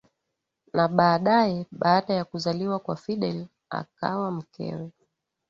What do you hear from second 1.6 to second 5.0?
baada ya kuzaliwa kwa Fidel akawa mkewe